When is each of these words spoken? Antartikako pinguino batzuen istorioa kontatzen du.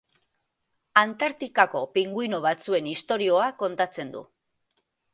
Antartikako 1.01 1.83
pinguino 1.99 2.41
batzuen 2.49 2.91
istorioa 2.97 3.55
kontatzen 3.63 4.15
du. 4.19 4.29